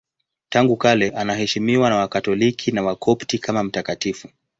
[0.49, 4.27] Tangu kale anaheshimiwa na Wakatoliki na Wakopti kama mtakatifu.